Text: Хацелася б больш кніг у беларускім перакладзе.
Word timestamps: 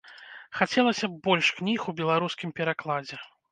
Хацелася 0.59 1.09
б 1.11 1.19
больш 1.27 1.47
кніг 1.61 1.79
у 1.93 1.97
беларускім 2.01 2.57
перакладзе. 2.63 3.25